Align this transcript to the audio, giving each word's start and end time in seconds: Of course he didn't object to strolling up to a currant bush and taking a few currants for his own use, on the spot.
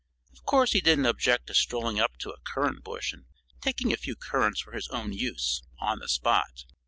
Of 0.33 0.41
course 0.45 0.71
he 0.71 0.81
didn't 0.81 1.05
object 1.05 1.45
to 1.45 1.53
strolling 1.53 1.99
up 1.99 2.17
to 2.21 2.31
a 2.31 2.39
currant 2.39 2.83
bush 2.83 3.13
and 3.13 3.25
taking 3.61 3.93
a 3.93 3.97
few 3.97 4.15
currants 4.15 4.59
for 4.59 4.71
his 4.71 4.87
own 4.87 5.13
use, 5.13 5.61
on 5.79 5.99
the 5.99 6.09
spot. 6.09 6.65